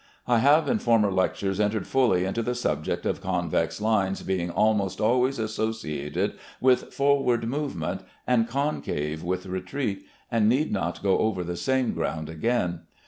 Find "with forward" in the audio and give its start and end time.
6.59-7.45